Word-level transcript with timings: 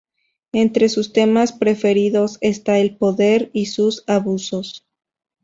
Entre 0.53 0.89
sus 0.89 1.13
temas 1.13 1.53
preferidos 1.53 2.39
está 2.41 2.79
el 2.79 2.97
poder 2.97 3.51
y 3.53 3.67
sus 3.67 4.03
abusos. 4.07 4.83